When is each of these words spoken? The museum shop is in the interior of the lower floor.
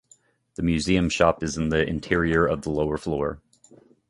The 0.55 0.63
museum 0.63 1.09
shop 1.09 1.43
is 1.43 1.57
in 1.59 1.69
the 1.69 1.87
interior 1.87 2.43
of 2.43 2.63
the 2.63 2.71
lower 2.71 2.97
floor. 2.97 3.39